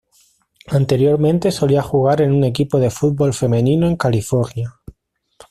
Anteriormente 0.71 1.51
solía 1.51 1.83
jugar 1.83 2.21
en 2.23 2.31
un 2.31 2.43
equipo 2.43 2.79
de 2.79 2.89
fútbol 2.89 3.35
femenino 3.35 3.85
en 3.87 3.97
California. 3.97 4.81